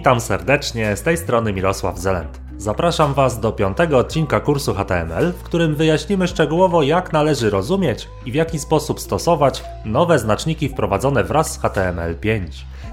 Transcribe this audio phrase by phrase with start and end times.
[0.00, 2.40] Witam serdecznie, z tej strony Mirosław Zelent.
[2.56, 8.32] Zapraszam Was do piątego odcinka kursu HTML, w którym wyjaśnimy szczegółowo, jak należy rozumieć i
[8.32, 12.40] w jaki sposób stosować nowe znaczniki wprowadzone wraz z HTML5.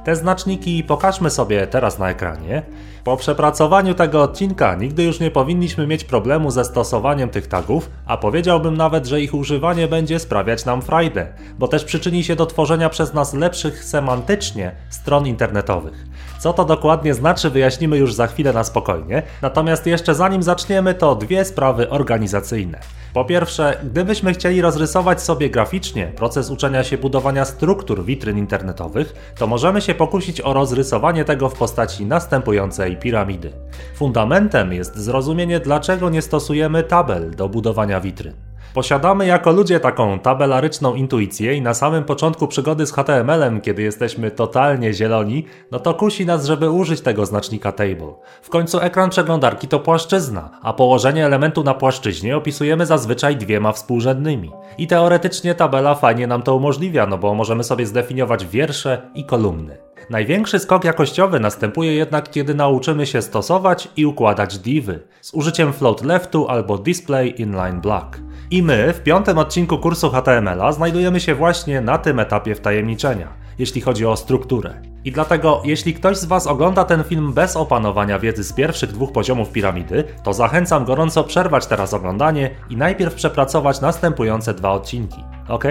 [0.06, 2.64] Te znaczniki pokażmy sobie teraz na ekranie.
[3.08, 8.18] Po przepracowaniu tego odcinka nigdy już nie powinniśmy mieć problemu ze stosowaniem tych tagów, a
[8.18, 11.28] powiedziałbym nawet, że ich używanie będzie sprawiać nam frajdę,
[11.60, 16.06] bo też przyczyni się do tworzenia przez nas lepszych semantycznie stron internetowych.
[16.40, 19.24] Co to dokładnie znaczy, wyjaśnimy już za chwilę na spokojnie.
[19.42, 22.80] Natomiast jeszcze zanim zaczniemy, to dwie sprawy organizacyjne.
[23.14, 29.48] Po pierwsze, gdybyśmy chcieli rozrysować sobie graficznie proces uczenia się budowania struktur witryn internetowych, to
[29.48, 33.52] możemy się pokusić o rozrysowanie tego w postaci następującej piramidy.
[33.96, 38.48] Fundamentem jest zrozumienie, dlaczego nie stosujemy tabel do budowania witryn.
[38.78, 44.32] Posiadamy jako ludzie taką tabelaryczną intuicję i na samym początku przygody z HTML-em, kiedy jesteśmy
[44.32, 48.14] totalnie zieloni, no to kusi nas, żeby użyć tego znacznika table.
[48.42, 54.52] W końcu ekran przeglądarki to płaszczyzna, a położenie elementu na płaszczyźnie opisujemy zazwyczaj dwiema współrzędnymi.
[54.78, 59.87] I teoretycznie tabela fajnie nam to umożliwia, no bo możemy sobie zdefiniować wiersze i kolumny.
[60.10, 66.04] Największy skok jakościowy następuje jednak, kiedy nauczymy się stosować i układać divy z użyciem float
[66.04, 68.20] leftu albo display inline block.
[68.52, 73.82] I my w piątym odcinku kursu HTML-a znajdujemy się właśnie na tym etapie wtajemniczenia, jeśli
[73.82, 74.82] chodzi o strukturę.
[75.06, 79.12] I dlatego, jeśli ktoś z Was ogląda ten film bez opanowania wiedzy z pierwszych dwóch
[79.12, 85.24] poziomów piramidy, to zachęcam gorąco przerwać teraz oglądanie i najpierw przepracować następujące dwa odcinki.
[85.48, 85.64] Ok?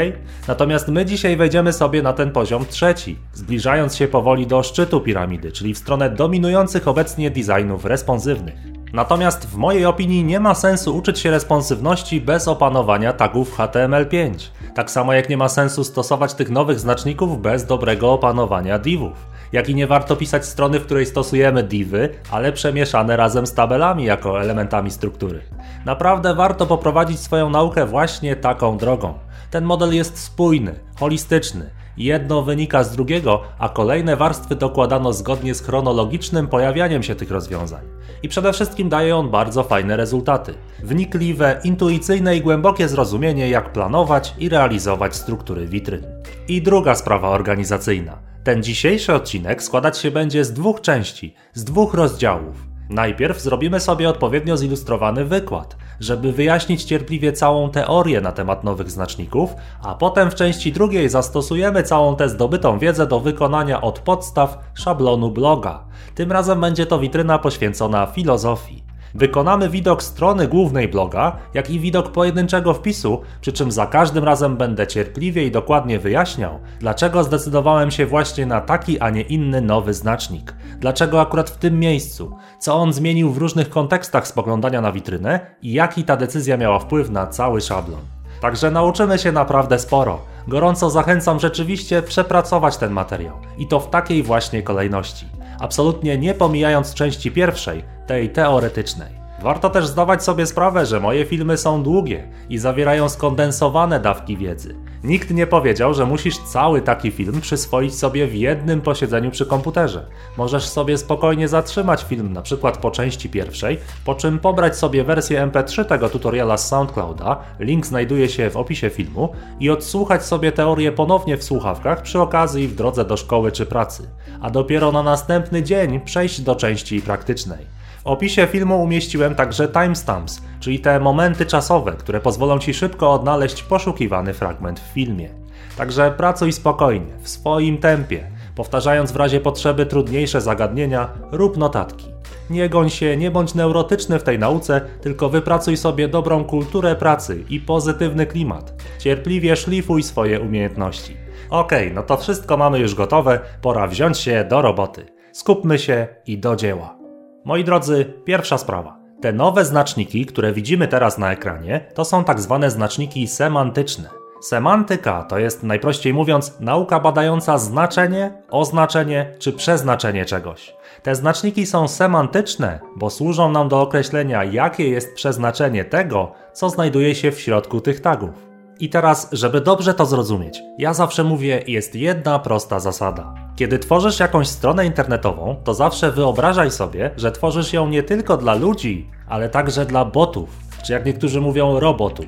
[0.48, 5.52] Natomiast my dzisiaj wejdziemy sobie na ten poziom trzeci, zbliżając się powoli do szczytu piramidy,
[5.52, 8.76] czyli w stronę dominujących obecnie designów responsywnych.
[8.92, 14.34] Natomiast w mojej opinii nie ma sensu uczyć się responsywności bez opanowania tagów HTML5.
[14.76, 19.26] Tak samo jak nie ma sensu stosować tych nowych znaczników bez dobrego opanowania divów.
[19.52, 24.04] Jak i nie warto pisać strony, w której stosujemy divy, ale przemieszane razem z tabelami
[24.04, 25.42] jako elementami struktury.
[25.84, 29.14] Naprawdę warto poprowadzić swoją naukę właśnie taką drogą.
[29.50, 35.62] Ten model jest spójny, holistyczny, Jedno wynika z drugiego, a kolejne warstwy dokładano zgodnie z
[35.62, 37.84] chronologicznym pojawianiem się tych rozwiązań.
[38.22, 40.54] I przede wszystkim daje on bardzo fajne rezultaty.
[40.82, 46.06] Wnikliwe, intuicyjne i głębokie zrozumienie, jak planować i realizować struktury witryn.
[46.48, 48.18] I druga sprawa organizacyjna.
[48.44, 52.66] Ten dzisiejszy odcinek składać się będzie z dwóch części, z dwóch rozdziałów.
[52.90, 59.54] Najpierw zrobimy sobie odpowiednio zilustrowany wykład, żeby wyjaśnić cierpliwie całą teorię na temat nowych znaczników,
[59.82, 65.30] a potem w części drugiej zastosujemy całą tę zdobytą wiedzę do wykonania od podstaw szablonu
[65.30, 65.84] bloga.
[66.14, 68.85] Tym razem będzie to witryna poświęcona filozofii.
[69.16, 74.56] Wykonamy widok strony głównej bloga, jak i widok pojedynczego wpisu, przy czym za każdym razem
[74.56, 79.94] będę cierpliwie i dokładnie wyjaśniał, dlaczego zdecydowałem się właśnie na taki, a nie inny nowy
[79.94, 80.54] znacznik.
[80.78, 85.72] Dlaczego akurat w tym miejscu, co on zmienił w różnych kontekstach spoglądania na witrynę i
[85.72, 88.00] jaki ta decyzja miała wpływ na cały szablon.
[88.40, 90.20] Także nauczymy się naprawdę sporo.
[90.48, 95.26] Gorąco zachęcam rzeczywiście przepracować ten materiał i to w takiej właśnie kolejności
[95.60, 99.26] absolutnie nie pomijając części pierwszej, tej teoretycznej.
[99.42, 104.74] Warto też zdawać sobie sprawę, że moje filmy są długie i zawierają skondensowane dawki wiedzy.
[105.04, 110.06] Nikt nie powiedział, że musisz cały taki film przyswoić sobie w jednym posiedzeniu przy komputerze.
[110.36, 115.46] Możesz sobie spokojnie zatrzymać film, na przykład po części pierwszej, po czym pobrać sobie wersję
[115.46, 120.92] MP3 tego tutoriala z SoundClouda, link znajduje się w opisie filmu, i odsłuchać sobie teorię
[120.92, 124.08] ponownie w słuchawkach przy okazji w drodze do szkoły czy pracy,
[124.40, 127.75] a dopiero na następny dzień przejść do części praktycznej.
[128.06, 133.62] W opisie filmu umieściłem także timestamps, czyli te momenty czasowe, które pozwolą Ci szybko odnaleźć
[133.62, 135.28] poszukiwany fragment w filmie.
[135.76, 142.06] Także pracuj spokojnie, w swoim tempie, powtarzając w razie potrzeby trudniejsze zagadnienia, rób notatki.
[142.50, 147.44] Nie goń się, nie bądź neurotyczny w tej nauce, tylko wypracuj sobie dobrą kulturę pracy
[147.48, 148.82] i pozytywny klimat.
[148.98, 151.16] Cierpliwie szlifuj swoje umiejętności.
[151.50, 155.06] Okej, no to wszystko mamy już gotowe, pora wziąć się do roboty.
[155.32, 157.05] Skupmy się i do dzieła.
[157.46, 158.98] Moi drodzy, pierwsza sprawa.
[159.20, 164.08] Te nowe znaczniki, które widzimy teraz na ekranie, to są tak zwane znaczniki semantyczne.
[164.40, 170.76] Semantyka to jest, najprościej mówiąc, nauka badająca znaczenie, oznaczenie czy przeznaczenie czegoś.
[171.02, 177.14] Te znaczniki są semantyczne, bo służą nam do określenia, jakie jest przeznaczenie tego, co znajduje
[177.14, 178.46] się w środku tych tagów.
[178.80, 183.34] I teraz, żeby dobrze to zrozumieć, ja zawsze mówię, jest jedna prosta zasada.
[183.56, 188.54] Kiedy tworzysz jakąś stronę internetową, to zawsze wyobrażaj sobie, że tworzysz ją nie tylko dla
[188.54, 190.48] ludzi, ale także dla botów,
[190.84, 192.26] czy jak niektórzy mówią, robotów.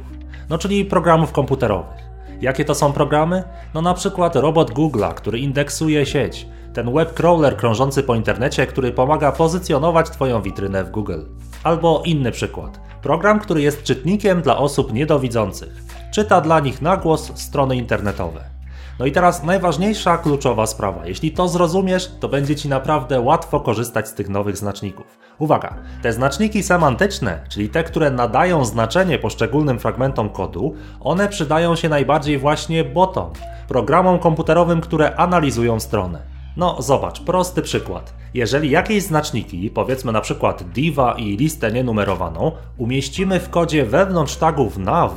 [0.48, 2.08] No czyli programów komputerowych.
[2.40, 3.44] Jakie to są programy?
[3.74, 8.92] No na przykład robot Google'a, który indeksuje sieć, Ten web crawler krążący po internecie, który
[8.92, 11.22] pomaga pozycjonować Twoją witrynę w Google.
[11.62, 12.80] Albo inny przykład.
[13.02, 15.82] Program, który jest czytnikiem dla osób niedowidzących.
[16.12, 18.58] Czyta dla nich na głos strony internetowe.
[18.98, 21.06] No i teraz najważniejsza, kluczowa sprawa.
[21.06, 25.18] Jeśli to zrozumiesz, to będzie Ci naprawdę łatwo korzystać z tych nowych znaczników.
[25.38, 31.88] Uwaga, te znaczniki semantyczne, czyli te, które nadają znaczenie poszczególnym fragmentom kodu, one przydają się
[31.88, 33.30] najbardziej właśnie botom,
[33.68, 36.37] programom komputerowym, które analizują stronę.
[36.58, 38.14] No zobacz, prosty przykład.
[38.34, 44.78] Jeżeli jakieś znaczniki, powiedzmy na przykład diva i listę nienumerowaną, umieścimy w kodzie wewnątrz tagów
[44.78, 45.14] nav,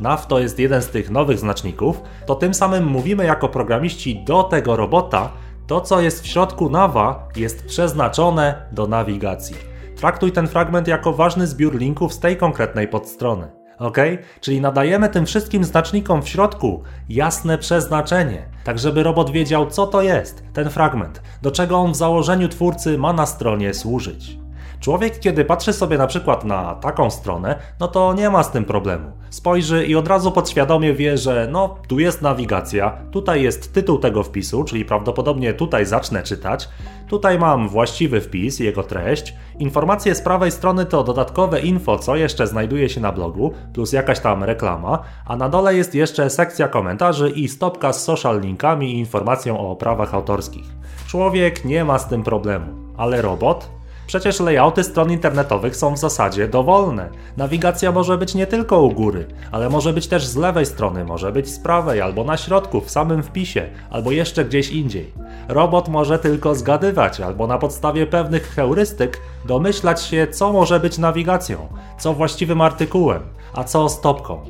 [0.00, 4.42] nav to jest jeden z tych nowych znaczników, to tym samym mówimy jako programiści do
[4.42, 5.32] tego robota,
[5.66, 9.56] to co jest w środku nawa jest przeznaczone do nawigacji.
[9.96, 13.63] Traktuj ten fragment jako ważny zbiór linków z tej konkretnej podstrony.
[13.78, 13.98] Ok?
[14.40, 20.02] Czyli nadajemy tym wszystkim znacznikom w środku jasne przeznaczenie, tak żeby robot wiedział, co to
[20.02, 24.43] jest ten fragment, do czego on w założeniu twórcy ma na stronie służyć.
[24.84, 28.64] Człowiek, kiedy patrzy sobie na przykład na taką stronę, no to nie ma z tym
[28.64, 29.12] problemu.
[29.30, 34.22] Spojrzy i od razu podświadomie wie, że no, tu jest nawigacja, tutaj jest tytuł tego
[34.22, 36.68] wpisu, czyli prawdopodobnie tutaj zacznę czytać,
[37.08, 42.46] tutaj mam właściwy wpis jego treść, informacje z prawej strony to dodatkowe info, co jeszcze
[42.46, 47.30] znajduje się na blogu, plus jakaś tam reklama, a na dole jest jeszcze sekcja komentarzy
[47.30, 50.66] i stopka z social linkami i informacją o prawach autorskich.
[51.06, 52.66] Człowiek nie ma z tym problemu,
[52.96, 57.08] ale robot Przecież layouty stron internetowych są w zasadzie dowolne.
[57.36, 61.32] Nawigacja może być nie tylko u góry, ale może być też z lewej strony, może
[61.32, 65.12] być z prawej albo na środku, w samym wpisie, albo jeszcze gdzieś indziej.
[65.48, 71.68] Robot może tylko zgadywać albo na podstawie pewnych heurystyk domyślać się, co może być nawigacją,
[71.98, 73.22] co właściwym artykułem,
[73.54, 74.40] a co stopką.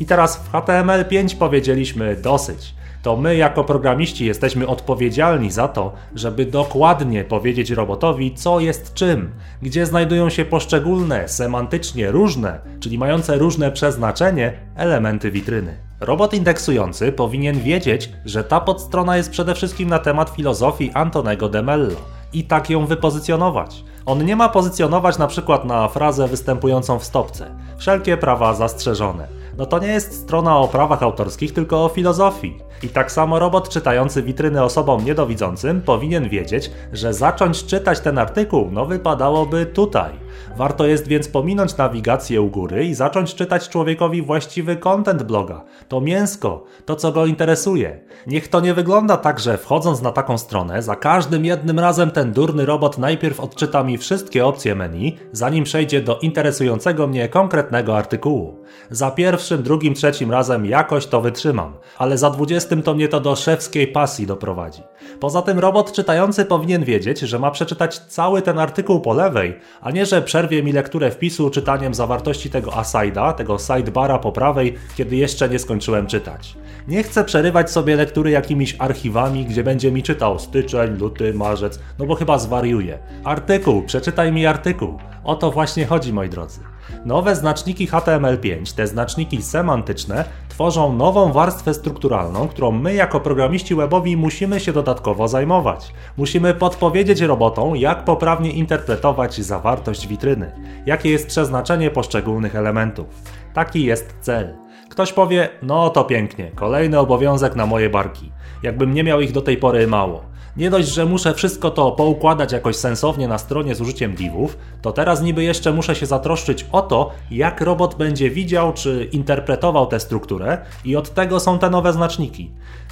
[0.00, 2.74] I teraz w HTML5 powiedzieliśmy dosyć
[3.04, 9.30] to my jako programiści jesteśmy odpowiedzialni za to, żeby dokładnie powiedzieć robotowi, co jest czym,
[9.62, 15.76] gdzie znajdują się poszczególne, semantycznie różne, czyli mające różne przeznaczenie, elementy witryny.
[16.00, 21.62] Robot indeksujący powinien wiedzieć, że ta podstrona jest przede wszystkim na temat filozofii Antonego de
[21.62, 21.96] Mello
[22.32, 23.84] i tak ją wypozycjonować.
[24.06, 27.46] On nie ma pozycjonować na przykład na frazę występującą w stopce.
[27.78, 29.43] Wszelkie prawa zastrzeżone.
[29.58, 32.58] No to nie jest strona o prawach autorskich, tylko o filozofii.
[32.82, 38.68] I tak samo robot czytający witryny osobom niedowidzącym powinien wiedzieć, że zacząć czytać ten artykuł
[38.72, 40.23] no wypadałoby tutaj.
[40.56, 45.64] Warto jest więc pominąć nawigację u góry i zacząć czytać człowiekowi właściwy content bloga.
[45.88, 48.00] To mięsko, to co go interesuje.
[48.26, 52.32] Niech to nie wygląda tak, że wchodząc na taką stronę, za każdym jednym razem ten
[52.32, 58.64] durny robot najpierw odczyta mi wszystkie opcje menu, zanim przejdzie do interesującego mnie konkretnego artykułu.
[58.90, 63.36] Za pierwszym, drugim, trzecim razem jakoś to wytrzymam, ale za dwudziestym to mnie to do
[63.36, 64.82] szewskiej pasji doprowadzi.
[65.20, 69.90] Poza tym robot czytający powinien wiedzieć, że ma przeczytać cały ten artykuł po lewej, a
[69.90, 75.16] nie że przerwie mi lekturę wpisu czytaniem zawartości tego aside'a, tego sidebara po prawej, kiedy
[75.16, 76.56] jeszcze nie skończyłem czytać.
[76.88, 82.06] Nie chcę przerywać sobie lektury jakimiś archiwami, gdzie będzie mi czytał styczeń, luty, marzec, no
[82.06, 82.98] bo chyba zwariuje.
[83.24, 84.98] Artykuł, przeczytaj mi artykuł.
[85.24, 86.73] O to właśnie chodzi, moi drodzy.
[87.04, 94.16] Nowe znaczniki HTML5, te znaczniki semantyczne, tworzą nową warstwę strukturalną, którą my jako programiści webowi
[94.16, 95.92] musimy się dodatkowo zajmować.
[96.16, 100.52] Musimy podpowiedzieć robotom, jak poprawnie interpretować zawartość witryny,
[100.86, 103.06] jakie jest przeznaczenie poszczególnych elementów.
[103.54, 104.54] Taki jest cel.
[104.88, 108.32] Ktoś powie, no to pięknie, kolejny obowiązek na moje barki.
[108.62, 110.33] Jakbym nie miał ich do tej pory mało.
[110.56, 114.92] Nie dość, że muszę wszystko to poukładać jakoś sensownie na stronie z użyciem divów, to
[114.92, 120.00] teraz niby jeszcze muszę się zatroszczyć o to, jak robot będzie widział czy interpretował tę
[120.00, 122.50] strukturę i od tego są te nowe znaczniki.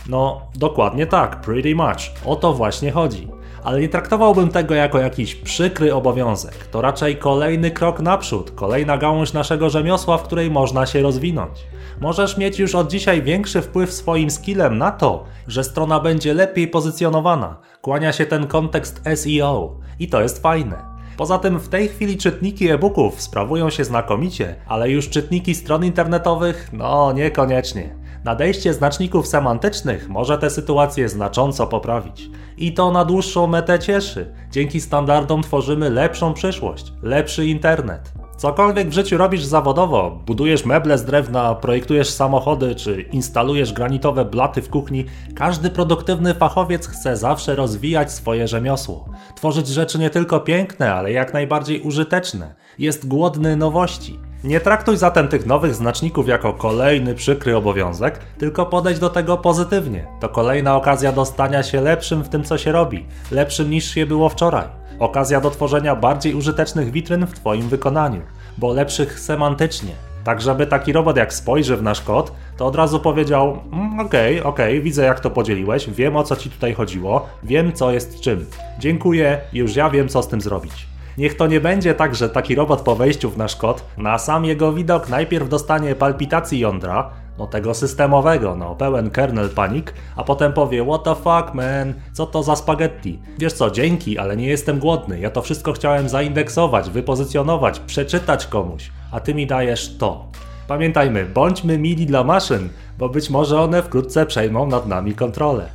[0.08, 2.12] No, dokładnie tak, pretty much.
[2.26, 3.28] O to właśnie chodzi.
[3.64, 6.54] Ale nie traktowałbym tego jako jakiś przykry obowiązek.
[6.54, 11.58] To raczej kolejny krok naprzód, kolejna gałąź naszego rzemiosła, w której można się rozwinąć.
[12.00, 16.68] Możesz mieć już od dzisiaj większy wpływ swoim skillem na to, że strona będzie lepiej
[16.68, 17.56] pozycjonowana.
[17.82, 20.92] Kłania się ten kontekst SEO i to jest fajne.
[21.16, 26.70] Poza tym w tej chwili czytniki e-booków sprawują się znakomicie, ale już czytniki stron internetowych
[26.72, 28.01] no niekoniecznie.
[28.24, 32.30] Nadejście znaczników semantycznych może tę sytuację znacząco poprawić.
[32.56, 34.34] I to na dłuższą metę cieszy.
[34.50, 38.12] Dzięki standardom tworzymy lepszą przyszłość, lepszy internet.
[38.36, 44.62] Cokolwiek w życiu robisz zawodowo, budujesz meble z drewna, projektujesz samochody czy instalujesz granitowe blaty
[44.62, 49.08] w kuchni, każdy produktywny fachowiec chce zawsze rozwijać swoje rzemiosło.
[49.36, 52.54] Tworzyć rzeczy nie tylko piękne, ale jak najbardziej użyteczne.
[52.78, 54.18] Jest głodny nowości.
[54.44, 60.06] Nie traktuj zatem tych nowych znaczników jako kolejny przykry obowiązek, tylko podejdź do tego pozytywnie.
[60.20, 64.06] To kolejna okazja do stania się lepszym w tym, co się robi, lepszym niż się
[64.06, 64.64] było wczoraj.
[64.98, 68.20] Okazja do tworzenia bardziej użytecznych witryn w Twoim wykonaniu,
[68.58, 69.92] bo lepszych semantycznie.
[70.24, 74.40] Tak, żeby taki robot jak spojrzy w nasz kod, to od razu powiedział: mm, Okej,
[74.40, 77.90] okay, okej, okay, widzę jak to podzieliłeś, wiem o co ci tutaj chodziło, wiem co
[77.90, 78.46] jest czym.
[78.78, 80.91] Dziękuję, już ja wiem co z tym zrobić.
[81.18, 84.44] Niech to nie będzie tak, że taki robot po wejściu w nasz kod, na sam
[84.44, 90.52] jego widok najpierw dostanie palpitacji jądra, no tego systemowego, no pełen kernel panik, a potem
[90.52, 93.18] powie what the fuck man, co to za spaghetti?
[93.38, 98.90] Wiesz co, dzięki, ale nie jestem głodny, ja to wszystko chciałem zaindeksować, wypozycjonować, przeczytać komuś,
[99.12, 100.26] a ty mi dajesz to.
[100.68, 105.68] Pamiętajmy, bądźmy mili dla maszyn, bo być może one wkrótce przejmą nad nami kontrolę.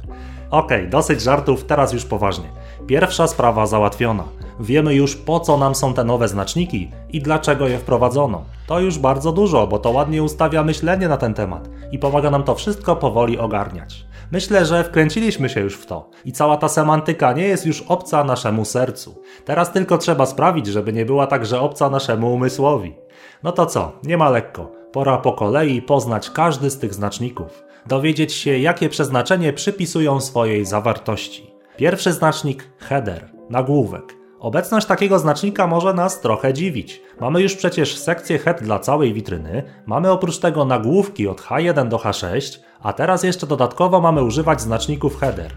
[0.52, 2.50] Okej, okay, dosyć żartów, teraz już poważnie.
[2.88, 4.24] Pierwsza sprawa załatwiona.
[4.60, 8.44] Wiemy już po co nam są te nowe znaczniki i dlaczego je wprowadzono.
[8.68, 12.44] To już bardzo dużo, bo to ładnie ustawia myślenie na ten temat i pomaga nam
[12.44, 14.06] to wszystko powoli ogarniać.
[14.32, 18.24] Myślę, że wkręciliśmy się już w to i cała ta semantyka nie jest już obca
[18.24, 19.22] naszemu sercu.
[19.46, 22.96] Teraz tylko trzeba sprawić, żeby nie była także obca naszemu umysłowi.
[23.44, 24.72] No to co, nie ma lekko.
[24.92, 31.57] Pora po kolei poznać każdy z tych znaczników, dowiedzieć się, jakie przeznaczenie przypisują swojej zawartości.
[31.78, 34.18] Pierwszy znacznik header, nagłówek.
[34.40, 37.02] Obecność takiego znacznika może nas trochę dziwić.
[37.20, 41.98] Mamy już przecież sekcję head dla całej witryny, mamy oprócz tego nagłówki od H1 do
[41.98, 45.52] H6, a teraz jeszcze dodatkowo mamy używać znaczników header.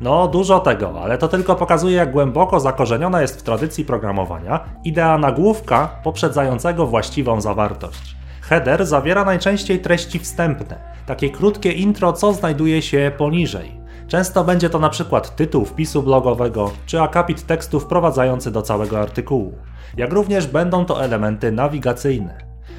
[0.00, 5.18] No, dużo tego, ale to tylko pokazuje, jak głęboko zakorzeniona jest w tradycji programowania idea
[5.18, 8.16] nagłówka poprzedzającego właściwą zawartość.
[8.40, 13.83] Header zawiera najczęściej treści wstępne, takie krótkie intro, co znajduje się poniżej.
[14.08, 19.52] Często będzie to na przykład tytuł wpisu blogowego czy akapit tekstu wprowadzający do całego artykułu.
[19.96, 22.38] Jak również będą to elementy nawigacyjne.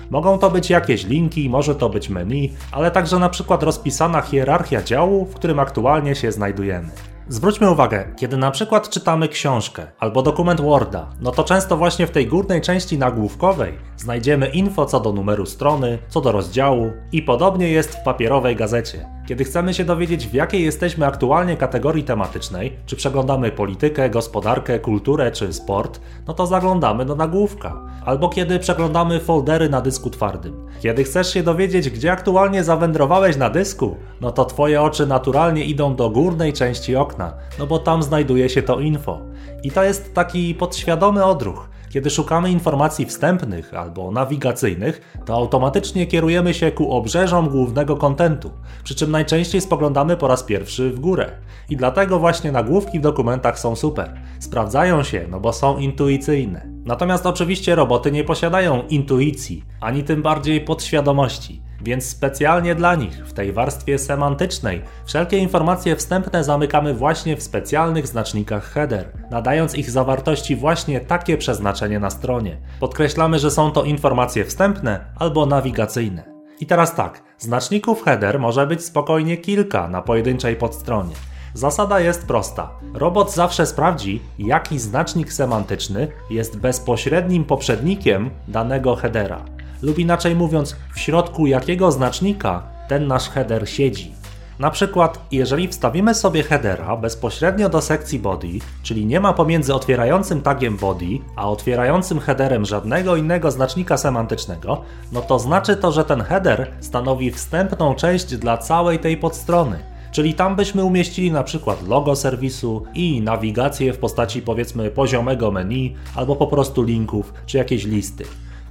[0.10, 4.84] Mogą to być jakieś linki, może to być menu, ale także na przykład rozpisana hierarchia
[4.84, 6.90] działu, w którym aktualnie się znajdujemy.
[7.30, 12.12] Zwróćmy uwagę, kiedy na przykład czytamy książkę albo dokument Worda, no to często właśnie w
[12.12, 17.70] tej górnej części nagłówkowej znajdziemy info co do numeru strony, co do rozdziału i podobnie
[17.70, 19.15] jest w papierowej gazecie.
[19.26, 25.32] Kiedy chcemy się dowiedzieć, w jakiej jesteśmy aktualnie kategorii tematycznej, czy przeglądamy politykę, gospodarkę, kulturę
[25.32, 27.82] czy sport, no to zaglądamy do nagłówka.
[28.06, 30.68] Albo kiedy przeglądamy foldery na dysku twardym.
[30.82, 35.96] Kiedy chcesz się dowiedzieć, gdzie aktualnie zawędrowałeś na dysku, no to twoje oczy naturalnie idą
[35.96, 39.22] do górnej części okna, no bo tam znajduje się to info.
[39.64, 41.75] I to jest taki podświadomy odruch.
[41.96, 48.52] Kiedy szukamy informacji wstępnych albo nawigacyjnych, to automatycznie kierujemy się ku obrzeżom głównego kontentu,
[48.84, 51.32] przy czym najczęściej spoglądamy po raz pierwszy w górę.
[51.70, 54.14] I dlatego właśnie nagłówki w dokumentach są super.
[54.40, 56.66] Sprawdzają się, no bo są intuicyjne.
[56.86, 61.65] Natomiast oczywiście roboty nie posiadają intuicji, ani tym bardziej podświadomości.
[61.86, 68.08] Więc specjalnie dla nich, w tej warstwie semantycznej, wszelkie informacje wstępne zamykamy właśnie w specjalnych
[68.08, 72.58] znacznikach header, nadając ich zawartości właśnie takie przeznaczenie na stronie.
[72.80, 76.24] Podkreślamy, że są to informacje wstępne albo nawigacyjne.
[76.60, 81.14] I teraz tak, znaczników header może być spokojnie kilka na pojedynczej podstronie.
[81.54, 82.70] Zasada jest prosta.
[82.94, 89.55] Robot zawsze sprawdzi, jaki znacznik semantyczny jest bezpośrednim poprzednikiem danego headera
[89.86, 94.12] lub inaczej mówiąc, w środku jakiego znacznika ten nasz header siedzi.
[94.60, 98.48] Na przykład, jeżeli wstawimy sobie headera bezpośrednio do sekcji body,
[98.84, 105.22] czyli nie ma pomiędzy otwierającym tagiem body a otwierającym headerem żadnego innego znacznika semantycznego, no
[105.22, 109.80] to znaczy to, że ten header stanowi wstępną część dla całej tej podstrony.
[110.12, 115.96] Czyli tam byśmy umieścili na przykład logo serwisu i nawigację w postaci powiedzmy poziomego menu
[116.16, 118.26] albo po prostu linków czy jakieś listy.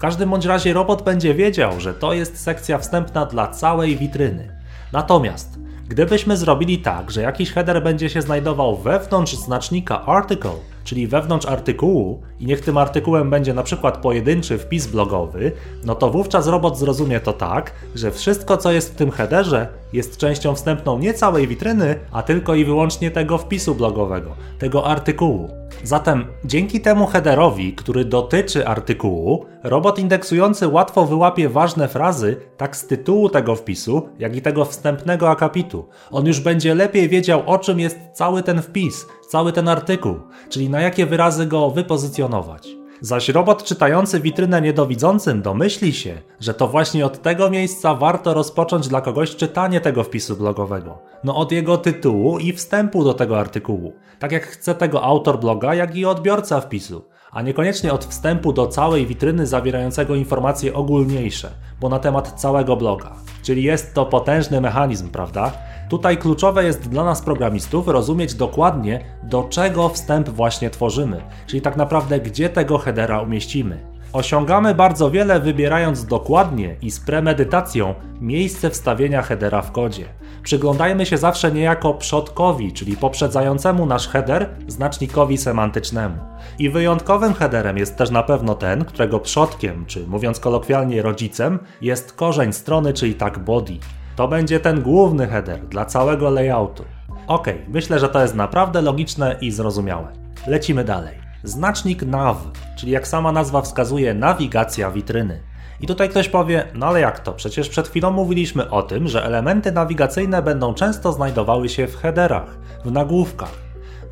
[0.04, 4.48] Każdym bądź razie robot będzie wiedział, że to jest sekcja wstępna dla całej witryny.
[4.92, 5.58] Natomiast
[5.88, 10.50] gdybyśmy zrobili tak, że jakiś header będzie się znajdował wewnątrz znacznika article,
[10.84, 15.52] czyli wewnątrz artykułu i niech tym artykułem będzie na przykład pojedynczy wpis blogowy,
[15.84, 20.16] no to wówczas robot zrozumie to tak, że wszystko co jest w tym headerze jest
[20.16, 25.63] częścią wstępną nie całej witryny, a tylko i wyłącznie tego wpisu blogowego, tego artykułu.
[25.82, 32.86] Zatem dzięki temu headerowi, który dotyczy artykułu, robot indeksujący łatwo wyłapie ważne frazy tak z
[32.86, 35.88] tytułu tego wpisu, jak i tego wstępnego akapitu.
[36.10, 40.16] On już będzie lepiej wiedział o czym jest cały ten wpis, cały ten artykuł,
[40.48, 42.83] czyli na jakie wyrazy go wypozycjonować.
[43.04, 48.88] Zaś robot czytający witrynę niedowidzącym domyśli się, że to właśnie od tego miejsca warto rozpocząć
[48.88, 50.98] dla kogoś czytanie tego wpisu blogowego.
[51.24, 53.92] No od jego tytułu i wstępu do tego artykułu.
[54.18, 57.04] Tak jak chce tego autor bloga, jak i odbiorca wpisu.
[57.32, 63.12] a niekoniecznie od wstępu do całej witryny zawierającego informacje ogólniejsze, bo na temat całego bloga.
[63.42, 65.52] Czyli jest to potężny mechanizm, prawda?
[65.88, 71.76] Tutaj kluczowe jest dla nas programistów rozumieć dokładnie, do czego wstęp właśnie tworzymy, czyli tak
[71.76, 73.94] naprawdę gdzie tego headera umieścimy.
[74.12, 80.04] Osiągamy bardzo wiele wybierając dokładnie i z premedytacją miejsce wstawienia headera w kodzie.
[80.42, 86.16] Przyglądajmy się zawsze niejako przodkowi, czyli poprzedzającemu nasz header znacznikowi semantycznemu.
[86.58, 92.12] I wyjątkowym headerem jest też na pewno ten, którego przodkiem, czy mówiąc kolokwialnie rodzicem, jest
[92.12, 93.78] korzeń strony, czyli tak body.
[94.16, 96.84] To będzie ten główny header dla całego layoutu.
[97.26, 100.12] Ok, myślę, że to jest naprawdę logiczne i zrozumiałe.
[100.46, 101.14] Lecimy dalej.
[101.42, 102.36] Znacznik nav,
[102.76, 105.40] czyli jak sama nazwa wskazuje, nawigacja witryny.
[105.80, 107.32] I tutaj ktoś powie, no ale jak to?
[107.32, 112.58] Przecież przed chwilą mówiliśmy o tym, że elementy nawigacyjne będą często znajdowały się w headerach,
[112.84, 113.63] w nagłówkach.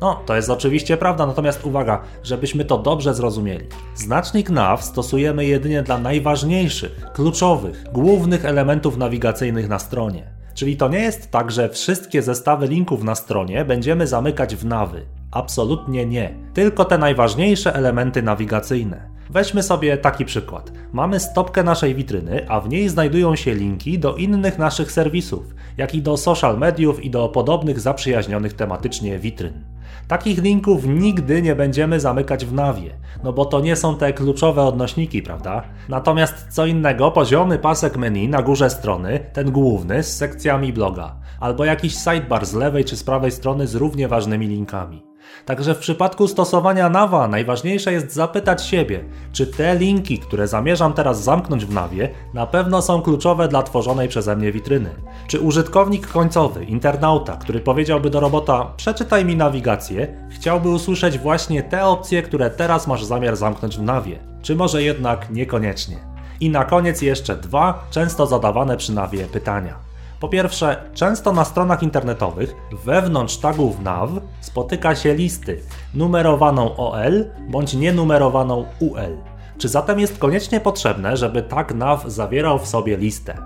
[0.03, 3.65] No, to jest oczywiście prawda, natomiast uwaga, żebyśmy to dobrze zrozumieli.
[3.95, 10.23] Znacznik nav stosujemy jedynie dla najważniejszych, kluczowych, głównych elementów nawigacyjnych na stronie.
[10.53, 15.05] Czyli to nie jest tak, że wszystkie zestawy linków na stronie będziemy zamykać w nawy.
[15.31, 16.35] Absolutnie nie.
[16.53, 19.09] Tylko te najważniejsze elementy nawigacyjne.
[19.29, 20.71] Weźmy sobie taki przykład.
[20.93, 25.43] Mamy stopkę naszej witryny, a w niej znajdują się linki do innych naszych serwisów,
[25.77, 29.72] jak i do social mediów i do podobnych zaprzyjaźnionych tematycznie witryn.
[30.07, 34.61] Takich linków nigdy nie będziemy zamykać w nawie, no bo to nie są te kluczowe
[34.61, 35.63] odnośniki, prawda?
[35.89, 41.65] Natomiast co innego poziomy pasek menu na górze strony, ten główny z sekcjami bloga, albo
[41.65, 45.12] jakiś sidebar z lewej czy z prawej strony z równie ważnymi linkami.
[45.45, 51.23] Także w przypadku stosowania nawa najważniejsze jest zapytać siebie, czy te linki, które zamierzam teraz
[51.23, 54.89] zamknąć w nawie, na pewno są kluczowe dla tworzonej przeze mnie witryny.
[55.27, 61.85] Czy użytkownik końcowy, internauta, który powiedziałby do robota przeczytaj mi nawigację, chciałby usłyszeć właśnie te
[61.85, 64.19] opcje, które teraz masz zamiar zamknąć w nawie.
[64.41, 65.97] Czy może jednak niekoniecznie.
[66.39, 69.92] I na koniec jeszcze dwa często zadawane przy nawie pytania.
[70.23, 72.55] Po pierwsze, często na stronach internetowych
[72.85, 74.09] wewnątrz tagów nav
[74.41, 75.59] spotyka się listy
[75.93, 79.17] numerowaną OL bądź nienumerowaną UL.
[79.57, 83.37] Czy zatem jest koniecznie potrzebne, żeby tag nav zawierał w sobie listę?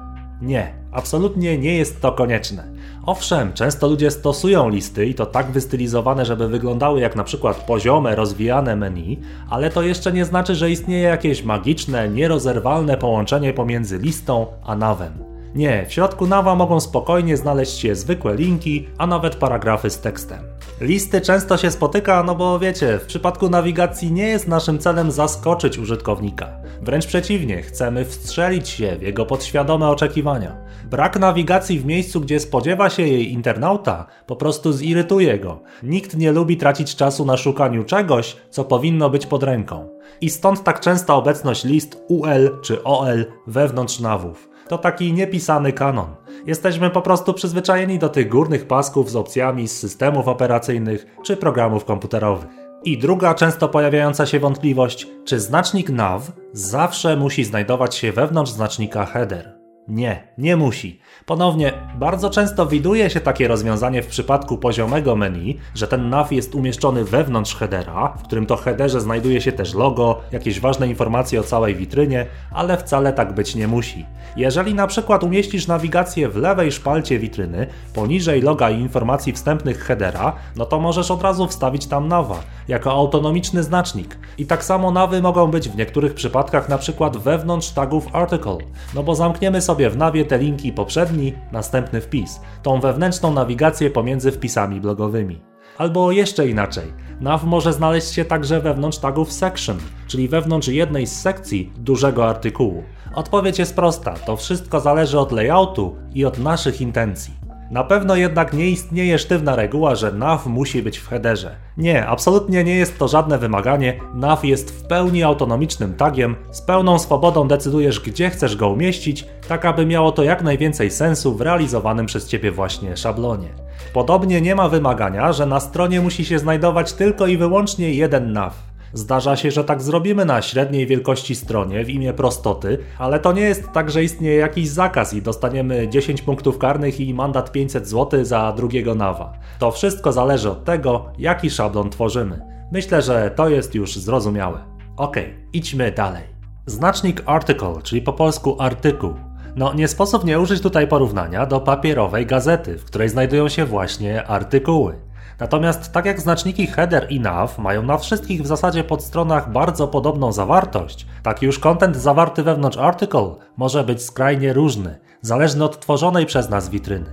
[0.41, 2.63] Nie, absolutnie nie jest to konieczne.
[3.05, 8.15] Owszem, często ludzie stosują listy i to tak wystylizowane, żeby wyglądały jak na przykład poziome,
[8.15, 14.45] rozwijane menu, ale to jeszcze nie znaczy, że istnieje jakieś magiczne, nierozerwalne połączenie pomiędzy listą
[14.63, 15.26] a nawem.
[15.55, 20.39] Nie, w środku nawa mogą spokojnie znaleźć się zwykłe linki, a nawet paragrafy z tekstem.
[20.81, 25.77] Listy często się spotyka, no bo wiecie, w przypadku nawigacji nie jest naszym celem zaskoczyć
[25.77, 26.49] użytkownika.
[26.81, 30.57] Wręcz przeciwnie, chcemy wstrzelić się w jego podświadome oczekiwania.
[30.85, 35.61] Brak nawigacji w miejscu, gdzie spodziewa się jej internauta, po prostu zirytuje go.
[35.83, 39.89] Nikt nie lubi tracić czasu na szukaniu czegoś, co powinno być pod ręką.
[40.21, 46.15] I stąd tak częsta obecność list UL czy OL wewnątrz nawów to taki niepisany kanon.
[46.45, 51.85] Jesteśmy po prostu przyzwyczajeni do tych górnych pasków z opcjami z systemów operacyjnych czy programów
[51.85, 52.47] komputerowych.
[52.83, 59.05] I druga często pojawiająca się wątpliwość, czy znacznik nav zawsze musi znajdować się wewnątrz znacznika
[59.05, 59.56] header.
[59.87, 60.99] Nie, nie musi.
[61.25, 66.55] Ponownie, bardzo często widuje się takie rozwiązanie w przypadku poziomego menu, że ten nav jest
[66.55, 71.43] umieszczony wewnątrz headera, w którym to headerze znajduje się też logo, jakieś ważne informacje o
[71.43, 74.05] całej witrynie, ale wcale tak być nie musi.
[74.35, 80.33] Jeżeli na przykład umieścisz nawigację w lewej szpalcie witryny, poniżej loga i informacji wstępnych headera,
[80.55, 84.17] no to możesz od razu wstawić tam nawa, jako autonomiczny znacznik.
[84.37, 88.57] I tak samo nawy mogą być w niektórych przypadkach na przykład wewnątrz tagów article,
[88.93, 93.89] no bo zamkniemy sobie sobie w nawie te linki poprzedni, następny wpis, tą wewnętrzną nawigację
[93.89, 95.41] pomiędzy wpisami blogowymi.
[95.77, 101.21] Albo jeszcze inaczej, nav może znaleźć się także wewnątrz tagów section, czyli wewnątrz jednej z
[101.21, 102.83] sekcji dużego artykułu.
[103.13, 107.33] Odpowiedź jest prosta, to wszystko zależy od layoutu i od naszych intencji.
[107.71, 111.55] Na pewno jednak nie istnieje sztywna reguła, że nav musi być w headerze.
[111.77, 113.99] Nie, absolutnie nie jest to żadne wymaganie.
[114.13, 119.65] nav jest w pełni autonomicznym tagiem, z pełną swobodą decydujesz, gdzie chcesz go umieścić, tak
[119.65, 123.49] aby miało to jak najwięcej sensu w realizowanym przez ciebie właśnie szablonie.
[123.93, 128.53] Podobnie nie ma wymagania, że na stronie musi się znajdować tylko i wyłącznie jeden nav.
[128.97, 133.41] Zdarza się, że tak zrobimy na średniej wielkości stronie w imię prostoty, ale to nie
[133.41, 138.25] jest tak, że istnieje jakiś zakaz i dostaniemy 10 punktów karnych i mandat 500 zł
[138.25, 139.33] za drugiego nawa.
[139.59, 142.41] To wszystko zależy od tego, jaki szablon tworzymy.
[142.71, 144.59] Myślę, że to jest już zrozumiałe.
[144.97, 145.17] Ok,
[145.53, 146.23] idźmy dalej.
[146.65, 149.13] Znacznik article, czyli po polsku artykuł.
[149.55, 154.27] No, nie sposób nie użyć tutaj porównania do papierowej gazety, w której znajdują się właśnie
[154.27, 155.06] artykuły.
[155.39, 160.31] Natomiast tak jak znaczniki header i nav mają na wszystkich w zasadzie podstronach bardzo podobną
[160.31, 166.49] zawartość, tak już content zawarty wewnątrz article może być skrajnie różny, zależny od tworzonej przez
[166.49, 167.05] nas witryny.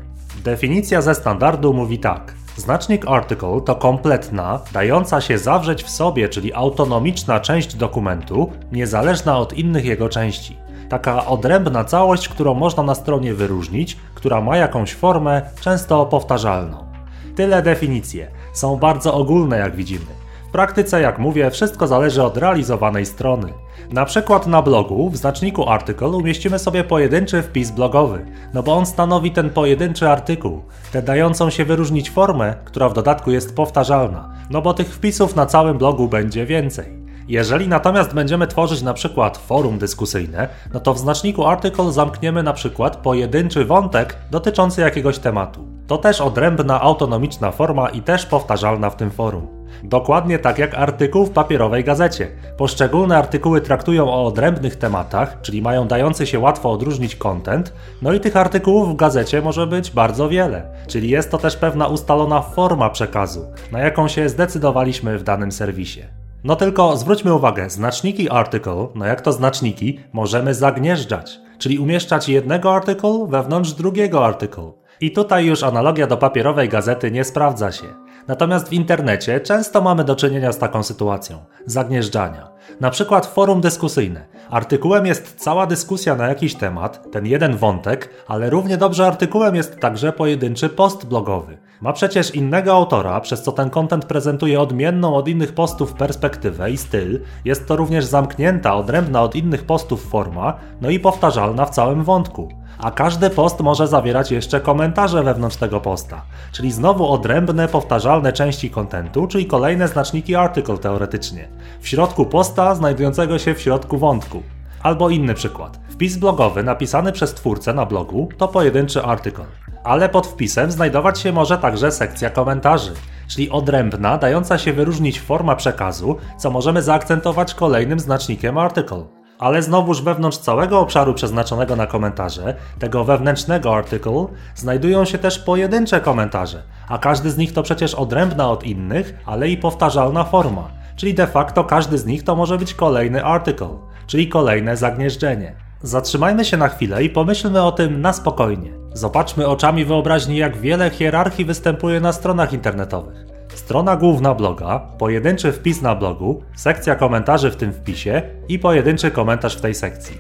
[0.45, 2.35] Definicja ze standardu mówi tak.
[2.57, 9.53] Znacznik article to kompletna, dająca się zawrzeć w sobie, czyli autonomiczna część dokumentu, niezależna od
[9.53, 10.57] innych jego części.
[10.89, 16.94] Taka odrębna całość, którą można na stronie wyróżnić, która ma jakąś formę, często powtarzalną.
[17.37, 18.31] Tyle definicje.
[18.53, 20.07] Są bardzo ogólne, jak widzimy.
[20.49, 23.53] W praktyce, jak mówię, wszystko zależy od realizowanej strony.
[23.91, 28.87] Na przykład na blogu w znaczniku artycle umieścimy sobie pojedynczy wpis blogowy, no bo on
[28.87, 34.63] stanowi ten pojedynczy artykuł, tę dającą się wyróżnić formę, która w dodatku jest powtarzalna, no
[34.63, 37.05] bo tych wpisów na całym blogu będzie więcej.
[37.29, 42.53] Jeżeli natomiast będziemy tworzyć na przykład forum dyskusyjne, no to w znaczniku article zamkniemy na
[42.53, 45.74] przykład pojedynczy wątek dotyczący jakiegoś tematu.
[45.87, 49.47] To też odrębna, autonomiczna forma i też powtarzalna w tym forum.
[49.83, 52.29] Dokładnie tak jak artykuł w papierowej gazecie.
[52.57, 58.21] Poszczególne artykuły traktują o odrębnych tematach, czyli mają dający się łatwo odróżnić content, no i
[58.21, 62.91] tych artykułów w gazecie może być bardzo wiele, czyli jest to też pewna ustalona forma
[62.91, 66.03] przekazu, na jaką się zdecydowaliśmy w danym serwisie.
[66.45, 72.75] No tylko zwróćmy uwagę, znaczniki article, no jak to znaczniki, możemy zagnieżdżać, czyli umieszczać jednego
[72.75, 74.84] artykułu wewnątrz drugiego artykułu.
[75.01, 77.87] I tutaj już analogia do papierowej gazety nie sprawdza się.
[78.29, 82.49] Natomiast w internecie często mamy do czynienia z taką sytuacją zagnieżdżania.
[82.81, 84.27] Na przykład forum dyskusyjne.
[84.51, 89.81] Artykułem jest cała dyskusja na jakiś temat, ten jeden wątek, ale równie dobrze artykułem jest
[89.81, 91.59] także pojedynczy post blogowy.
[91.81, 96.77] Ma przecież innego autora, przez co ten content prezentuje odmienną od innych postów perspektywę i
[96.77, 102.05] styl, jest to również zamknięta, odrębna od innych postów forma, no i powtarzalna w całym
[102.05, 102.49] wątku
[102.79, 108.71] a każdy post może zawierać jeszcze komentarze wewnątrz tego posta, czyli znowu odrębne, powtarzalne części
[108.71, 111.49] kontentu, czyli kolejne znaczniki article teoretycznie,
[111.81, 114.43] w środku posta znajdującego się w środku wątku.
[114.83, 115.81] Albo inny przykład.
[115.89, 119.45] Wpis blogowy napisany przez twórcę na blogu to pojedynczy artykuł,
[119.85, 122.93] ale pod wpisem znajdować się może także sekcja komentarzy,
[123.29, 129.05] czyli odrębna, dająca się wyróżnić forma przekazu, co możemy zaakcentować kolejnym znacznikiem article
[129.39, 136.01] ale znowuż wewnątrz całego obszaru przeznaczonego na komentarze, tego wewnętrznego artycle, znajdują się też pojedyncze
[136.01, 141.15] komentarze, a każdy z nich to przecież odrębna od innych, ale i powtarzalna forma, czyli
[141.15, 145.55] de facto każdy z nich to może być kolejny article, czyli kolejne zagnieżdżenie.
[145.83, 148.71] Zatrzymajmy się na chwilę i pomyślmy o tym na spokojnie.
[148.93, 153.34] Zobaczmy oczami wyobraźni, jak wiele hierarchii występuje na stronach internetowych.
[153.55, 159.57] Strona główna bloga, pojedynczy wpis na blogu, sekcja komentarzy w tym wpisie i pojedynczy komentarz
[159.57, 160.19] w tej sekcji.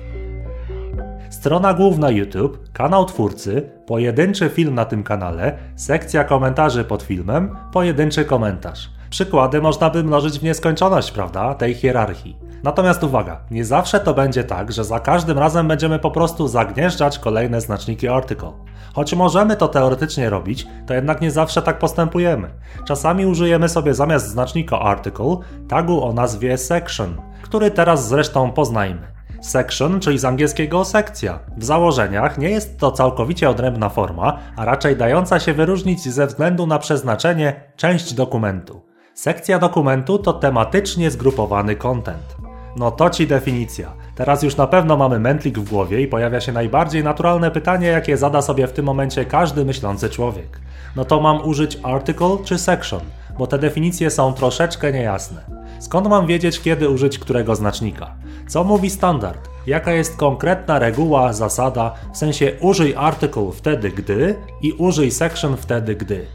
[1.30, 8.24] Strona główna YouTube, kanał twórcy, pojedynczy film na tym kanale, sekcja komentarzy pod filmem, pojedynczy
[8.24, 8.93] komentarz.
[9.14, 12.36] Przykłady można by mnożyć w nieskończoność, prawda, tej hierarchii.
[12.62, 17.18] Natomiast uwaga, nie zawsze to będzie tak, że za każdym razem będziemy po prostu zagnieżdżać
[17.18, 18.52] kolejne znaczniki article.
[18.94, 22.50] Choć możemy to teoretycznie robić, to jednak nie zawsze tak postępujemy.
[22.84, 25.36] Czasami użyjemy sobie zamiast znacznika article
[25.68, 29.14] tagu o nazwie section, który teraz zresztą poznajmy.
[29.42, 31.38] Section, czyli z angielskiego sekcja.
[31.56, 36.66] W założeniach nie jest to całkowicie odrębna forma, a raczej dająca się wyróżnić ze względu
[36.66, 38.93] na przeznaczenie część dokumentu.
[39.14, 42.36] Sekcja dokumentu to tematycznie zgrupowany content.
[42.76, 43.92] No to ci definicja.
[44.14, 48.16] Teraz już na pewno mamy mętlik w głowie i pojawia się najbardziej naturalne pytanie, jakie
[48.16, 50.60] zada sobie w tym momencie każdy myślący człowiek.
[50.96, 53.00] No to mam użyć article czy section,
[53.38, 55.44] bo te definicje są troszeczkę niejasne.
[55.78, 58.14] Skąd mam wiedzieć, kiedy użyć którego znacznika?
[58.48, 59.48] Co mówi standard?
[59.66, 65.96] Jaka jest konkretna reguła, zasada, w sensie użyj article wtedy gdy i użyj section wtedy
[65.96, 66.26] gdy.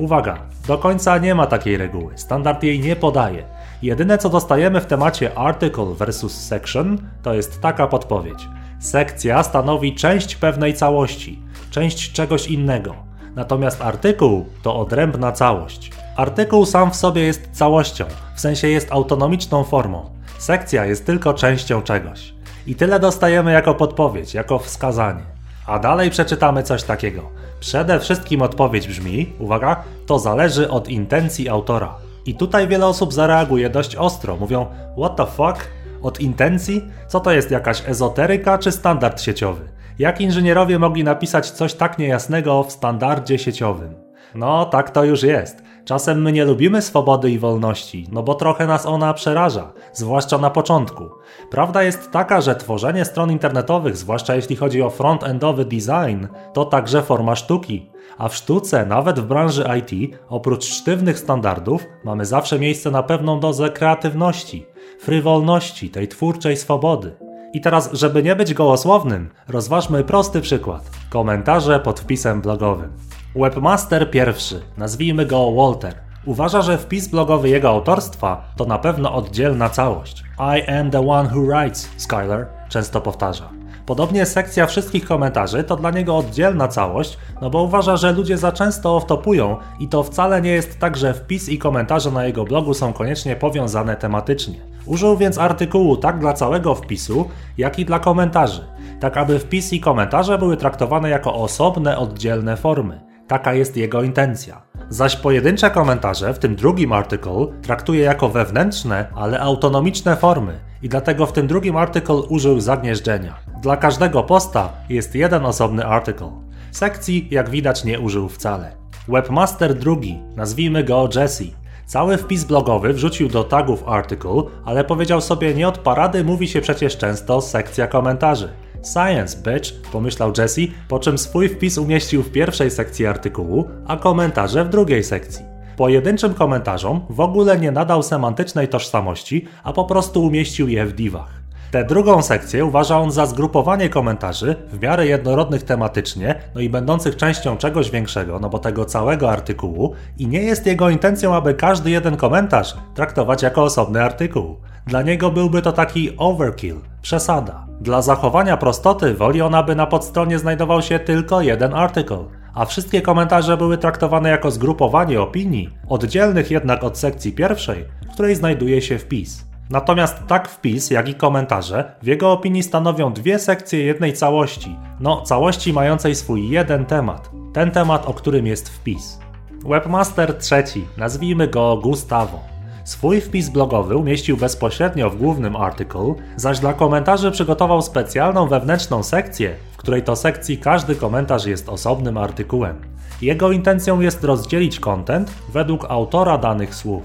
[0.00, 3.44] Uwaga, do końca nie ma takiej reguły, standard jej nie podaje.
[3.82, 8.48] Jedyne co dostajemy w temacie article versus section to jest taka podpowiedź.
[8.78, 12.94] Sekcja stanowi część pewnej całości, część czegoś innego.
[13.34, 15.90] Natomiast artykuł to odrębna całość.
[16.16, 20.10] Artykuł sam w sobie jest całością, w sensie jest autonomiczną formą.
[20.38, 22.34] Sekcja jest tylko częścią czegoś.
[22.66, 25.39] I tyle dostajemy jako podpowiedź, jako wskazanie.
[25.70, 27.22] A dalej przeczytamy coś takiego.
[27.60, 31.94] Przede wszystkim odpowiedź brzmi, uwaga, to zależy od intencji autora.
[32.26, 34.36] I tutaj wiele osób zareaguje dość ostro.
[34.36, 34.66] Mówią,
[34.98, 35.68] what the fuck?
[36.02, 36.82] Od intencji?
[37.08, 39.68] Co to jest jakaś ezoteryka czy standard sieciowy?
[39.98, 43.94] Jak inżynierowie mogli napisać coś tak niejasnego w standardzie sieciowym?
[44.34, 45.62] No, tak to już jest.
[45.90, 50.50] Czasem my nie lubimy swobody i wolności, no bo trochę nas ona przeraża, zwłaszcza na
[50.50, 51.10] początku.
[51.50, 57.02] Prawda jest taka, że tworzenie stron internetowych, zwłaszcza jeśli chodzi o front-endowy design, to także
[57.02, 57.90] forma sztuki.
[58.18, 63.40] A w sztuce, nawet w branży IT, oprócz sztywnych standardów, mamy zawsze miejsce na pewną
[63.40, 64.66] dozę kreatywności,
[65.00, 67.29] frywolności, tej twórczej swobody.
[67.52, 70.90] I teraz, żeby nie być gołosłownym, rozważmy prosty przykład.
[71.10, 72.92] Komentarze pod wpisem blogowym.
[73.36, 75.94] Webmaster pierwszy, nazwijmy go Walter,
[76.26, 80.24] uważa, że wpis blogowy jego autorstwa to na pewno oddzielna całość.
[80.38, 83.59] I am the one who writes, Skyler często powtarza.
[83.90, 88.52] Podobnie sekcja wszystkich komentarzy to dla niego oddzielna całość, no bo uważa, że ludzie za
[88.52, 92.74] często wtopują i to wcale nie jest tak, że wpis i komentarze na jego blogu
[92.74, 94.60] są koniecznie powiązane tematycznie.
[94.86, 98.64] Użył więc artykułu tak dla całego wpisu, jak i dla komentarzy,
[99.00, 103.00] tak aby wpis i komentarze były traktowane jako osobne, oddzielne formy.
[103.28, 104.69] Taka jest jego intencja.
[104.90, 111.26] Zaś pojedyncze komentarze w tym drugim artykuł traktuje jako wewnętrzne, ale autonomiczne formy i dlatego
[111.26, 113.34] w tym drugim artykuł użył zagnieżdżenia.
[113.62, 116.32] Dla każdego posta jest jeden osobny artykuł.
[116.72, 118.72] Sekcji, jak widać, nie użył wcale.
[119.08, 121.44] Webmaster drugi, nazwijmy go Jesse,
[121.90, 126.60] Cały wpis blogowy wrzucił do tagów article, ale powiedział sobie nie od parady mówi się
[126.60, 128.48] przecież często sekcja komentarzy.
[128.82, 134.64] Science, bitch, pomyślał Jesse, po czym swój wpis umieścił w pierwszej sekcji artykułu, a komentarze
[134.64, 135.44] w drugiej sekcji.
[135.76, 141.40] Pojedynczym komentarzom w ogóle nie nadał semantycznej tożsamości, a po prostu umieścił je w divach.
[141.70, 147.16] Tę drugą sekcję uważa on za zgrupowanie komentarzy w miarę jednorodnych tematycznie, no i będących
[147.16, 151.90] częścią czegoś większego, no bo tego całego artykułu, i nie jest jego intencją, aby każdy
[151.90, 154.56] jeden komentarz traktować jako osobny artykuł.
[154.86, 157.66] Dla niego byłby to taki overkill, przesada.
[157.80, 163.02] Dla zachowania prostoty woli on, aby na podstronie znajdował się tylko jeden artykuł, a wszystkie
[163.02, 168.98] komentarze były traktowane jako zgrupowanie opinii, oddzielnych jednak od sekcji pierwszej, w której znajduje się
[168.98, 169.50] wpis.
[169.70, 175.22] Natomiast tak wpis, jak i komentarze w jego opinii stanowią dwie sekcje jednej całości, no
[175.22, 179.18] całości mającej swój jeden temat, ten temat, o którym jest wpis.
[179.64, 182.40] Webmaster trzeci, nazwijmy go Gustavo.
[182.84, 189.54] Swój wpis blogowy umieścił bezpośrednio w głównym artykuł, zaś dla komentarzy przygotował specjalną wewnętrzną sekcję,
[189.72, 192.80] w której to sekcji każdy komentarz jest osobnym artykułem.
[193.22, 197.02] Jego intencją jest rozdzielić content według autora danych słów.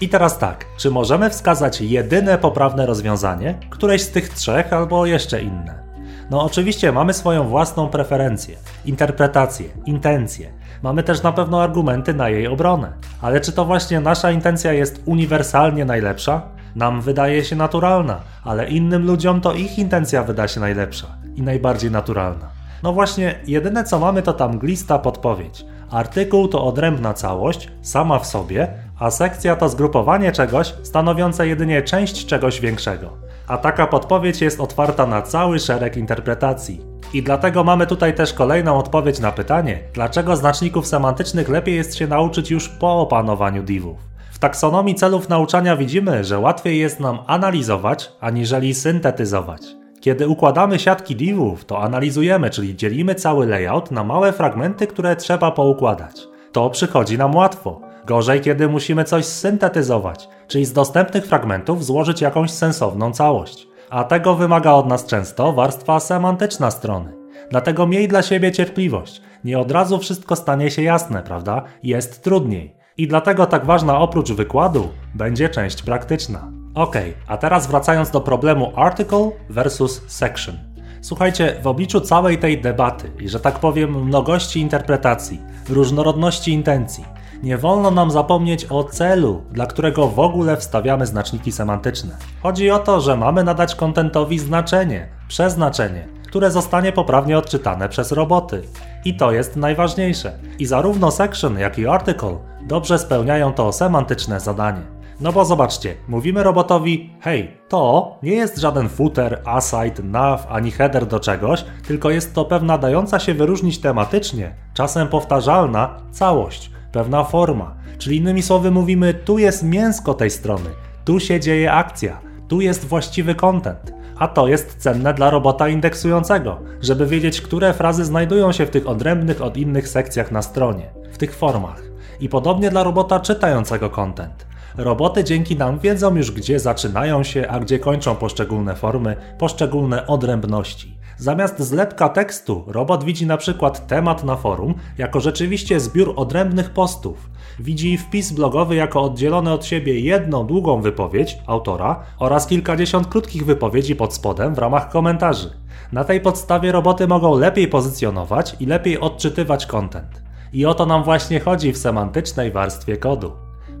[0.00, 5.42] I teraz tak, czy możemy wskazać jedyne poprawne rozwiązanie, któreś z tych trzech albo jeszcze
[5.42, 5.86] inne?
[6.30, 10.52] No oczywiście mamy swoją własną preferencję, interpretację, intencję.
[10.86, 12.92] Mamy też na pewno argumenty na jej obronę.
[13.22, 16.42] Ale czy to właśnie nasza intencja jest uniwersalnie najlepsza?
[16.76, 21.90] Nam wydaje się naturalna, ale innym ludziom to ich intencja wyda się najlepsza i najbardziej
[21.90, 22.48] naturalna.
[22.82, 25.64] No właśnie, jedyne co mamy to tam glista podpowiedź.
[25.90, 28.68] Artykuł to odrębna całość, sama w sobie,
[29.00, 33.10] a sekcja to zgrupowanie czegoś stanowiące jedynie część czegoś większego.
[33.48, 36.95] A taka podpowiedź jest otwarta na cały szereg interpretacji.
[37.16, 42.06] I dlatego mamy tutaj też kolejną odpowiedź na pytanie, dlaczego znaczników semantycznych lepiej jest się
[42.06, 43.98] nauczyć już po opanowaniu divów.
[44.30, 49.62] W taksonomii celów nauczania widzimy, że łatwiej jest nam analizować, aniżeli syntetyzować.
[50.00, 55.50] Kiedy układamy siatki divów, to analizujemy, czyli dzielimy cały layout na małe fragmenty, które trzeba
[55.50, 56.28] poukładać.
[56.52, 57.80] To przychodzi nam łatwo.
[58.06, 63.75] Gorzej, kiedy musimy coś syntetyzować, czyli z dostępnych fragmentów złożyć jakąś sensowną całość.
[63.90, 67.12] A tego wymaga od nas często warstwa semantyczna strony.
[67.50, 69.22] Dlatego miej dla siebie cierpliwość.
[69.44, 71.62] Nie od razu wszystko stanie się jasne, prawda?
[71.82, 72.76] Jest trudniej.
[72.96, 76.52] I dlatego tak ważna oprócz wykładu będzie część praktyczna.
[76.74, 76.96] Ok,
[77.26, 80.56] a teraz wracając do problemu article versus section.
[81.00, 87.04] Słuchajcie, w obliczu całej tej debaty i że tak powiem mnogości interpretacji, różnorodności intencji,
[87.42, 92.16] nie wolno nam zapomnieć o celu, dla którego w ogóle wstawiamy znaczniki semantyczne.
[92.42, 98.62] Chodzi o to, że mamy nadać kontentowi znaczenie, przeznaczenie, które zostanie poprawnie odczytane przez roboty.
[99.04, 100.32] I to jest najważniejsze.
[100.58, 104.96] I zarówno section, jak i article dobrze spełniają to semantyczne zadanie.
[105.20, 111.06] No bo zobaczcie, mówimy robotowi, hej, to nie jest żaden footer, aside, nav ani header
[111.06, 117.74] do czegoś, tylko jest to pewna dająca się wyróżnić tematycznie, czasem powtarzalna całość, pewna forma.
[117.98, 120.70] Czyli innymi słowy mówimy, tu jest mięsko tej strony,
[121.04, 123.92] tu się dzieje akcja, tu jest właściwy content.
[124.18, 128.88] A to jest cenne dla robota indeksującego, żeby wiedzieć, które frazy znajdują się w tych
[128.88, 131.82] odrębnych od innych sekcjach na stronie, w tych formach.
[132.20, 134.46] I podobnie dla robota czytającego content.
[134.76, 140.95] Roboty dzięki nam wiedzą już, gdzie zaczynają się, a gdzie kończą poszczególne formy, poszczególne odrębności.
[141.18, 147.30] Zamiast zlepka tekstu, robot widzi na przykład temat na forum jako rzeczywiście zbiór odrębnych postów.
[147.58, 153.96] Widzi wpis blogowy jako oddzielony od siebie jedną długą wypowiedź autora oraz kilkadziesiąt krótkich wypowiedzi
[153.96, 155.50] pod spodem w ramach komentarzy.
[155.92, 160.22] Na tej podstawie roboty mogą lepiej pozycjonować i lepiej odczytywać content.
[160.52, 163.32] I o to nam właśnie chodzi w semantycznej warstwie kodu.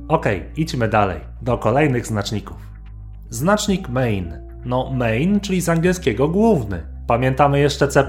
[0.08, 2.56] Ok, idźmy dalej, do kolejnych znaczników.
[3.30, 4.38] Znacznik main.
[4.64, 6.95] No main, czyli z angielskiego główny.
[7.06, 8.06] Pamiętamy jeszcze C++,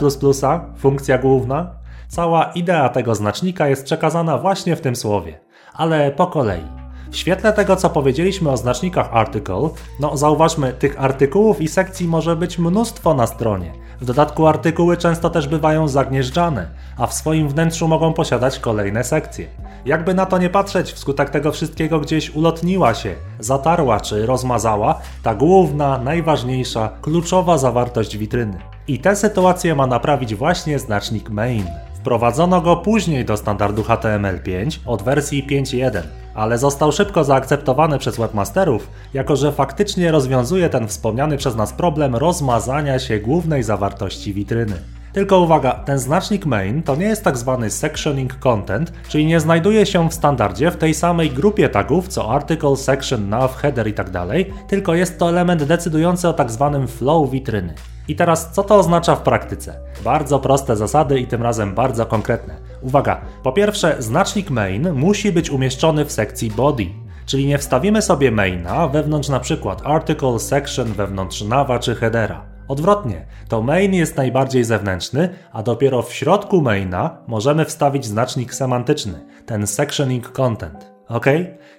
[0.77, 1.71] funkcja główna?
[2.07, 5.39] Cała idea tego znacznika jest przekazana właśnie w tym słowie,
[5.73, 6.63] ale po kolei.
[7.12, 12.36] W świetle tego, co powiedzieliśmy o znacznikach article, no zauważmy, tych artykułów i sekcji może
[12.36, 13.71] być mnóstwo na stronie.
[14.01, 19.47] W dodatku artykuły często też bywają zagnieżdżane, a w swoim wnętrzu mogą posiadać kolejne sekcje.
[19.88, 25.36] Jakby na to nie patrzeć, wskutek tego wszystkiego gdzieś ulotniła się, zatarła czy rozmazała ta
[25.36, 28.58] główna, najważniejsza, kluczowa zawartość witryny.
[28.88, 31.65] I tę sytuację ma naprawić właśnie znacznik main.
[31.93, 36.02] Wprowadzono go później do standardu HTML5 od wersji 5.1,
[36.36, 42.15] ale został szybko zaakceptowany przez webmasterów, jako że faktycznie rozwiązuje ten wspomniany przez nas problem
[42.15, 44.96] rozmazania się głównej zawartości witryny.
[45.17, 49.86] Tylko uwaga, ten znacznik main to nie jest tak zwany sectioning content, czyli nie znajduje
[49.86, 54.67] się w standardzie w tej samej grupie tagów co article, section, nav, header itd., tak
[54.67, 57.73] tylko jest to element decydujący o tak zwanym flow witryny.
[58.08, 59.80] I teraz co to oznacza w praktyce?
[60.03, 62.56] Bardzo proste zasady i tym razem bardzo konkretne.
[62.82, 66.86] Uwaga, po pierwsze znacznik main musi być umieszczony w sekcji body.
[67.25, 72.57] Czyli nie wstawimy sobie maina wewnątrz przykład article, section, wewnątrz nava czy headera.
[72.67, 79.25] Odwrotnie, to main jest najbardziej zewnętrzny, a dopiero w środku maina możemy wstawić znacznik semantyczny,
[79.45, 80.91] ten sectioning content.
[81.08, 81.25] Ok?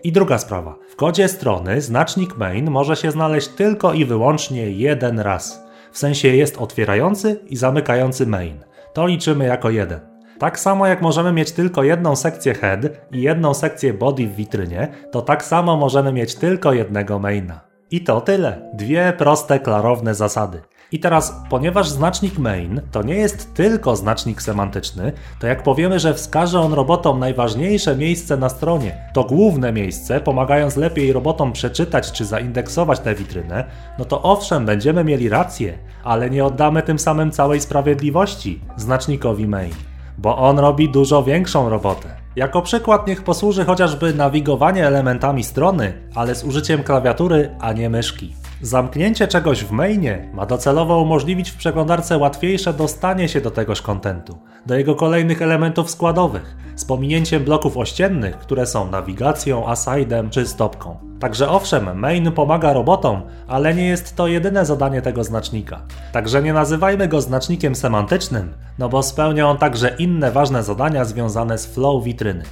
[0.05, 0.75] I druga sprawa.
[0.91, 5.63] W kodzie strony znacznik main może się znaleźć tylko i wyłącznie jeden raz.
[5.93, 8.65] W sensie jest otwierający i zamykający main.
[8.93, 10.01] To liczymy jako jeden.
[10.39, 12.81] Tak samo jak możemy mieć tylko jedną sekcję head
[13.13, 17.61] i jedną sekcję body w witrynie, to tak samo możemy mieć tylko jednego maina.
[17.91, 18.71] I to tyle.
[18.75, 20.63] Dwie proste, klarowne zasady.
[20.93, 26.15] I teraz, ponieważ znacznik main to nie jest tylko znacznik semantyczny, to jak powiemy, że
[26.15, 32.25] wskaże on robotom najważniejsze miejsce na stronie, to główne miejsce, pomagając lepiej robotom przeczytać czy
[32.25, 33.65] zaindeksować tę witrynę,
[33.99, 39.75] no to owszem, będziemy mieli rację, ale nie oddamy tym samym całej sprawiedliwości znacznikowi main,
[40.19, 42.09] bo on robi dużo większą robotę.
[42.37, 48.48] Jako przykład niech posłuży chociażby nawigowanie elementami strony, ale z użyciem klawiatury, a nie myszki.
[48.63, 54.39] Zamknięcie czegoś w mainie ma docelowo umożliwić w przeglądarce łatwiejsze dostanie się do tegoż kontentu,
[54.67, 60.97] do jego kolejnych elementów składowych, z pominięciem bloków ościennych, które są nawigacją, asidem czy stopką.
[61.21, 65.81] Także owszem, main pomaga robotom, ale nie jest to jedyne zadanie tego znacznika.
[66.13, 71.59] Także nie nazywajmy go znacznikiem semantycznym, no bo spełnia on także inne ważne zadania związane
[71.59, 72.45] z flow witryny.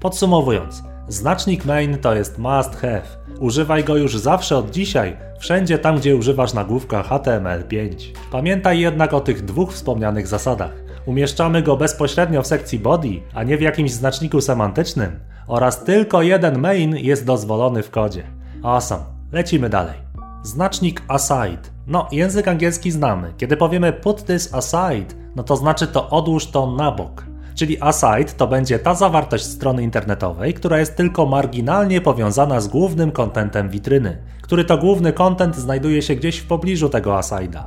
[0.00, 3.02] Podsumowując, znacznik main to jest must have.
[3.40, 7.94] Używaj go już zawsze od dzisiaj, wszędzie tam gdzie używasz nagłówka HTML5.
[8.32, 10.72] Pamiętaj jednak o tych dwóch wspomnianych zasadach.
[11.06, 16.58] Umieszczamy go bezpośrednio w sekcji body, a nie w jakimś znaczniku semantycznym oraz tylko jeden
[16.58, 18.22] main jest dozwolony w kodzie.
[18.62, 19.02] Awesome.
[19.32, 19.94] Lecimy dalej.
[20.42, 21.62] Znacznik aside.
[21.86, 23.32] No, język angielski znamy.
[23.36, 28.32] Kiedy powiemy put this aside, no to znaczy to odłóż to na bok czyli aside
[28.36, 34.18] to będzie ta zawartość strony internetowej, która jest tylko marginalnie powiązana z głównym kontentem witryny,
[34.42, 37.62] który to główny kontent znajduje się gdzieś w pobliżu tego aside'a.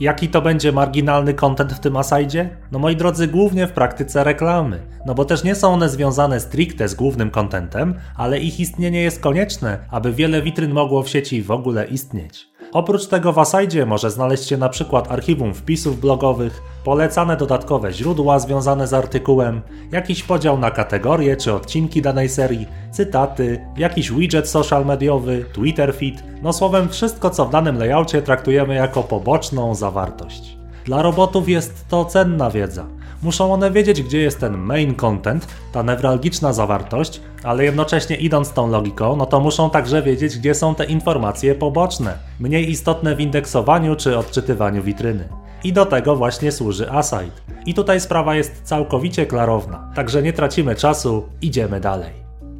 [0.00, 2.56] Jaki to będzie marginalny content w tym asajdzie?
[2.72, 4.86] No moi drodzy, głównie w praktyce reklamy.
[5.06, 9.20] No bo też nie są one związane stricte z głównym contentem, ale ich istnienie jest
[9.20, 12.48] konieczne, aby wiele witryn mogło w sieci w ogóle istnieć.
[12.74, 18.38] Oprócz tego w Asajdzie może znaleźć się na przykład archiwum wpisów blogowych, polecane dodatkowe źródła
[18.38, 24.86] związane z artykułem, jakiś podział na kategorie czy odcinki danej serii, cytaty, jakiś widget social
[24.86, 30.58] mediowy, Twitter feed, no słowem wszystko co w danym layoutie traktujemy jako poboczną zawartość.
[30.84, 32.86] Dla robotów jest to cenna wiedza.
[33.24, 38.70] Muszą one wiedzieć, gdzie jest ten main content, ta newralgiczna zawartość, ale jednocześnie idąc tą
[38.70, 43.96] logiką, no to muszą także wiedzieć, gdzie są te informacje poboczne, mniej istotne w indeksowaniu
[43.96, 45.28] czy odczytywaniu witryny.
[45.64, 47.32] I do tego właśnie służy Aside.
[47.66, 52.12] I tutaj sprawa jest całkowicie klarowna, także nie tracimy czasu, idziemy dalej.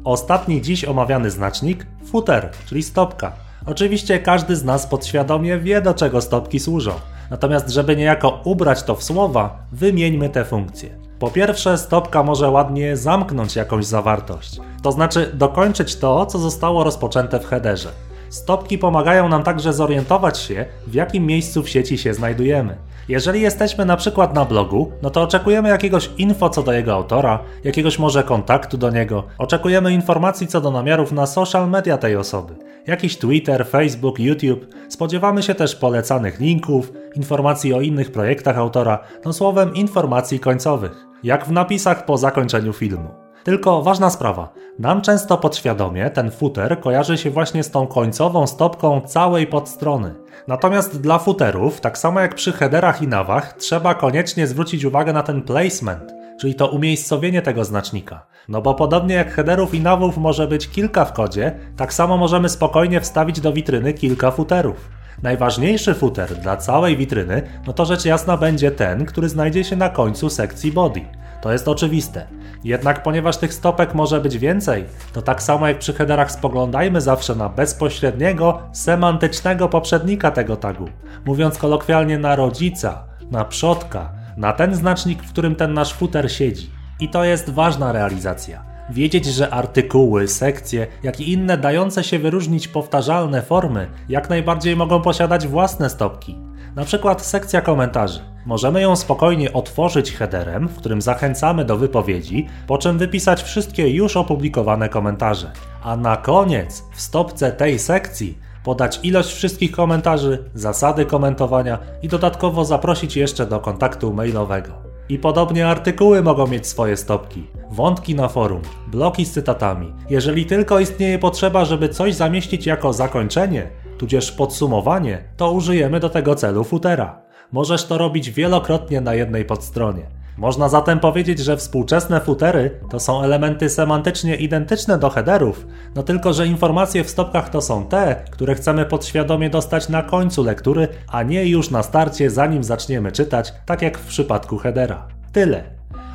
[0.03, 3.33] Ostatni dziś omawiany znacznik footer, czyli stopka.
[3.65, 6.91] Oczywiście każdy z nas podświadomie wie, do czego stopki służą.
[7.29, 10.89] Natomiast, żeby niejako ubrać to w słowa, wymieńmy te funkcje.
[11.19, 17.39] Po pierwsze, stopka może ładnie zamknąć jakąś zawartość, to znaczy dokończyć to, co zostało rozpoczęte
[17.39, 17.89] w headerze.
[18.29, 22.77] Stopki pomagają nam także zorientować się, w jakim miejscu w sieci się znajdujemy.
[23.09, 27.39] Jeżeli jesteśmy na przykład na blogu, no to oczekujemy jakiegoś info co do jego autora,
[27.63, 32.55] jakiegoś może kontaktu do niego, oczekujemy informacji co do namiarów na social media tej osoby,
[32.87, 39.33] jakiś Twitter, Facebook, YouTube, spodziewamy się też polecanych linków, informacji o innych projektach autora, no
[39.33, 43.24] słowem informacji końcowych, jak w napisach po zakończeniu filmu.
[43.45, 44.53] Tylko ważna sprawa.
[44.79, 50.15] Nam często podświadomie ten footer kojarzy się właśnie z tą końcową stopką całej podstrony.
[50.47, 55.23] Natomiast dla footerów, tak samo jak przy headerach i nawach, trzeba koniecznie zwrócić uwagę na
[55.23, 58.25] ten placement, czyli to umiejscowienie tego znacznika.
[58.49, 62.49] No bo podobnie jak headerów i nawów może być kilka w kodzie, tak samo możemy
[62.49, 64.89] spokojnie wstawić do witryny kilka footerów.
[65.23, 69.89] Najważniejszy footer dla całej witryny, no to rzecz jasna będzie ten, który znajdzie się na
[69.89, 71.01] końcu sekcji body.
[71.41, 72.27] To jest oczywiste.
[72.63, 77.35] Jednak ponieważ tych stopek może być więcej, to tak samo jak przy headerach spoglądajmy zawsze
[77.35, 80.89] na bezpośredniego, semantycznego poprzednika tego tagu.
[81.25, 86.69] Mówiąc kolokwialnie na rodzica, na przodka, na ten znacznik, w którym ten nasz footer siedzi.
[86.99, 88.74] I to jest ważna realizacja.
[88.89, 95.01] Wiedzieć, że artykuły, sekcje, jak i inne dające się wyróżnić powtarzalne formy jak najbardziej mogą
[95.01, 96.37] posiadać własne stopki.
[96.75, 98.19] Na przykład sekcja komentarzy.
[98.45, 104.17] Możemy ją spokojnie otworzyć headerem, w którym zachęcamy do wypowiedzi, po czym wypisać wszystkie już
[104.17, 105.51] opublikowane komentarze.
[105.83, 112.65] A na koniec, w stopce tej sekcji, podać ilość wszystkich komentarzy, zasady komentowania i dodatkowo
[112.65, 114.94] zaprosić jeszcze do kontaktu mailowego.
[115.09, 119.93] I podobnie artykuły mogą mieć swoje stopki, wątki na forum, bloki z cytatami.
[120.09, 126.35] Jeżeli tylko istnieje potrzeba, żeby coś zamieścić jako zakończenie, tudzież podsumowanie, to użyjemy do tego
[126.35, 127.21] celu footera.
[127.51, 130.07] Możesz to robić wielokrotnie na jednej podstronie.
[130.37, 136.33] Można zatem powiedzieć, że współczesne footery to są elementy semantycznie identyczne do headerów, no tylko
[136.33, 141.23] że informacje w stopkach to są te, które chcemy podświadomie dostać na końcu lektury, a
[141.23, 145.07] nie już na starcie, zanim zaczniemy czytać, tak jak w przypadku headera.
[145.31, 145.63] Tyle.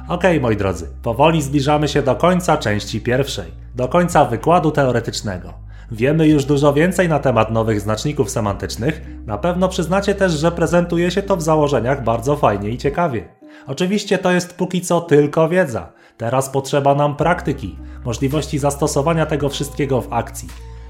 [0.08, 5.54] Ok, moi drodzy, powoli zbliżamy się do końca części pierwszej, do końca wykładu teoretycznego.
[5.92, 9.02] Wiemy już dużo więcej na temat nowych znaczników semantycznych.
[9.26, 13.39] Na pewno przyznacie też, że prezentuje się to w założeniach bardzo fajnie i ciekawie.
[13.70, 15.92] Oczywiście to jest póki co tylko wiedza.
[16.16, 20.48] Teraz potrzeba nam praktyki, możliwości zastosowania tego wszystkiego w akcji.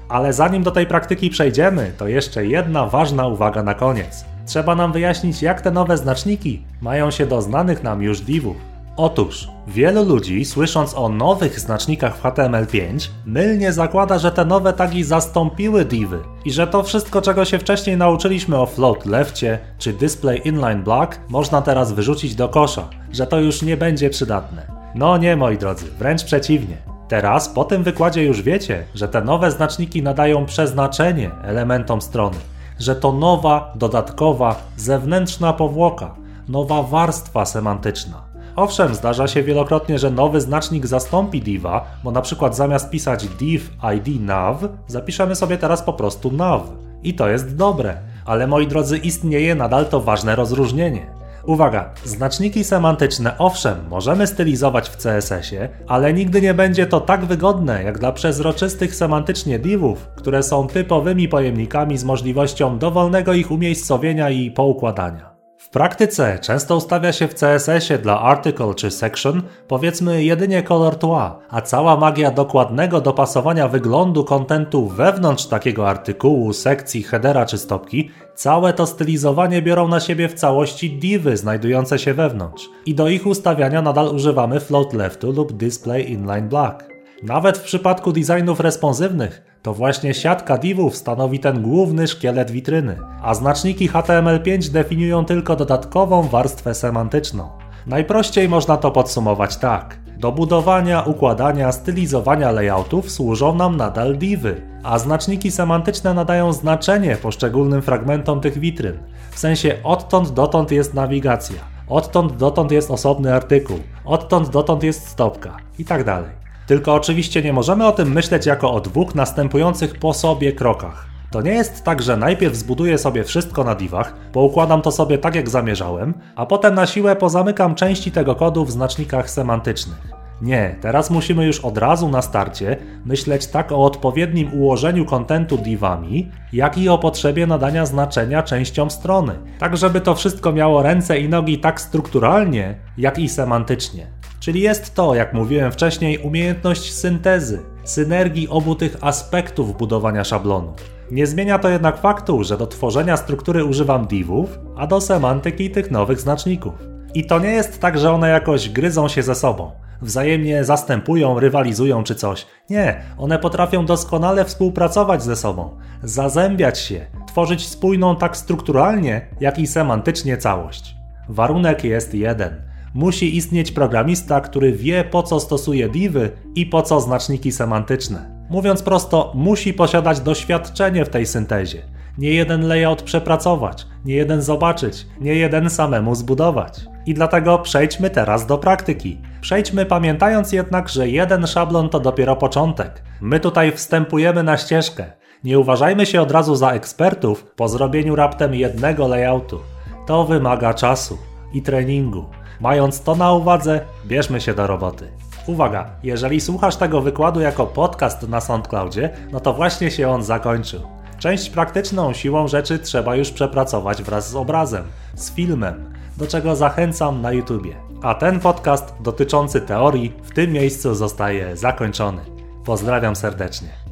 [0.09, 4.25] Ale zanim do tej praktyki przejdziemy, to jeszcze jedna ważna uwaga na koniec.
[4.45, 8.70] Trzeba nam wyjaśnić, jak te nowe znaczniki mają się do znanych nam już divów.
[8.97, 15.03] Otóż, wielu ludzi, słysząc o nowych znacznikach w HTML5, mylnie zakłada, że te nowe tagi
[15.03, 20.47] zastąpiły divy i że to wszystko, czego się wcześniej nauczyliśmy o float leftie czy display
[20.47, 24.67] inline block, można teraz wyrzucić do kosza, że to już nie będzie przydatne.
[24.95, 26.77] No nie, moi drodzy, wręcz przeciwnie.
[27.07, 32.37] Teraz, po tym wykładzie już wiecie, że te nowe znaczniki nadają przeznaczenie elementom strony,
[32.79, 36.15] że to nowa, dodatkowa, zewnętrzna powłoka,
[36.47, 42.55] nowa warstwa semantyczna Owszem, zdarza się wielokrotnie, że nowy znacznik zastąpi diva, bo na przykład
[42.55, 46.61] zamiast pisać div id nav, zapiszemy sobie teraz po prostu nav.
[47.03, 47.97] I to jest dobre.
[48.25, 51.21] Ale moi drodzy, istnieje nadal to ważne rozróżnienie.
[51.45, 57.83] Uwaga, znaczniki semantyczne owszem, możemy stylizować w CSS-ie, ale nigdy nie będzie to tak wygodne
[57.83, 64.51] jak dla przezroczystych semantycznie divów, które są typowymi pojemnikami z możliwością dowolnego ich umiejscowienia i
[64.51, 65.30] poukładania.
[65.71, 71.61] Praktyce często ustawia się w CSS-ie dla article czy section powiedzmy jedynie color tła, a
[71.61, 78.85] cała magia dokładnego dopasowania wyglądu kontentu wewnątrz takiego artykułu, sekcji, headera czy stopki, całe to
[78.85, 82.69] stylizowanie biorą na siebie w całości divy znajdujące się wewnątrz.
[82.85, 86.91] I do ich ustawiania nadal używamy float leftu lub display inline black.
[87.23, 93.33] Nawet w przypadku designów responsywnych to właśnie siatka divów stanowi ten główny szkielet witryny, a
[93.33, 97.49] znaczniki HTML5 definiują tylko dodatkową warstwę semantyczną.
[97.87, 99.97] Najprościej można to podsumować tak.
[100.17, 107.81] Do budowania, układania, stylizowania layoutów służą nam nadal divy, a znaczniki semantyczne nadają znaczenie poszczególnym
[107.81, 108.97] fragmentom tych witryn.
[109.31, 111.57] W sensie odtąd dotąd jest nawigacja,
[111.87, 116.41] odtąd dotąd jest osobny artykuł, odtąd dotąd jest stopka i tak.
[116.71, 121.05] Tylko oczywiście nie możemy o tym myśleć jako o dwóch następujących po sobie krokach.
[121.31, 125.35] To nie jest tak, że najpierw zbuduję sobie wszystko na divach, poukładam to sobie tak
[125.35, 130.11] jak zamierzałem, a potem na siłę pozamykam części tego kodu w znacznikach semantycznych.
[130.41, 136.31] Nie, teraz musimy już od razu na starcie myśleć tak o odpowiednim ułożeniu kontentu divami,
[136.53, 141.29] jak i o potrzebie nadania znaczenia częściom strony, tak żeby to wszystko miało ręce i
[141.29, 144.20] nogi tak strukturalnie, jak i semantycznie.
[144.41, 150.73] Czyli jest to, jak mówiłem wcześniej, umiejętność syntezy, synergii obu tych aspektów budowania szablonu.
[151.11, 155.91] Nie zmienia to jednak faktu, że do tworzenia struktury używam divów, a do semantyki tych
[155.91, 156.73] nowych znaczników.
[157.13, 159.71] I to nie jest tak, że one jakoś gryzą się ze sobą,
[160.01, 162.47] wzajemnie zastępują, rywalizują czy coś.
[162.69, 169.67] Nie, one potrafią doskonale współpracować ze sobą, zazębiać się, tworzyć spójną tak strukturalnie, jak i
[169.67, 170.95] semantycznie całość.
[171.29, 172.70] Warunek jest jeden.
[172.93, 178.45] Musi istnieć programista, który wie po co stosuje divy i po co znaczniki semantyczne.
[178.49, 181.81] Mówiąc prosto, musi posiadać doświadczenie w tej syntezie.
[182.17, 186.79] Nie jeden layout przepracować, nie jeden zobaczyć, nie jeden samemu zbudować.
[187.05, 189.17] I dlatego przejdźmy teraz do praktyki.
[189.41, 193.03] Przejdźmy pamiętając jednak, że jeden szablon to dopiero początek.
[193.21, 195.11] My tutaj wstępujemy na ścieżkę.
[195.43, 199.59] Nie uważajmy się od razu za ekspertów po zrobieniu raptem jednego layoutu.
[200.07, 201.17] To wymaga czasu
[201.53, 202.25] i treningu.
[202.61, 205.11] Mając to na uwadze, bierzmy się do roboty.
[205.47, 210.81] Uwaga, jeżeli słuchasz tego wykładu jako podcast na SoundCloudzie, no to właśnie się on zakończył.
[211.19, 214.83] Część praktyczną siłą rzeczy trzeba już przepracować wraz z obrazem,
[215.15, 217.75] z filmem, do czego zachęcam na YouTubie.
[218.01, 222.21] A ten podcast dotyczący teorii w tym miejscu zostaje zakończony.
[222.65, 223.90] Pozdrawiam serdecznie.